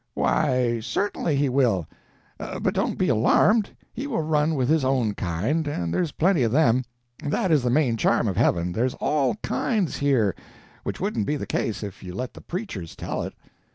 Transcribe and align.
"Why, 0.15 0.79
certainly, 0.79 1.35
he 1.35 1.47
will; 1.47 1.85
but 2.39 2.73
don't 2.73 2.89
you 2.93 2.95
be 2.95 3.09
alarmed; 3.09 3.69
he 3.93 4.07
will 4.07 4.23
run 4.23 4.55
with 4.55 4.67
his 4.67 4.83
own 4.83 5.13
kind, 5.13 5.67
and 5.67 5.93
there's 5.93 6.11
plenty 6.13 6.41
of 6.41 6.51
them. 6.51 6.85
That 7.23 7.51
is 7.51 7.61
the 7.61 7.69
main 7.69 7.97
charm 7.97 8.27
of 8.27 8.35
heaven—there's 8.35 8.95
all 8.95 9.35
kinds 9.43 9.97
here—which 9.97 10.99
wouldn't 10.99 11.27
be 11.27 11.35
the 11.35 11.45
case 11.45 11.83
if 11.83 12.01
you 12.01 12.15
let 12.15 12.33
the 12.33 12.41
preachers 12.41 12.95
tell 12.95 13.21
it. 13.21 13.35